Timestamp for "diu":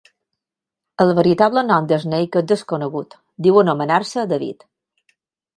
3.49-3.63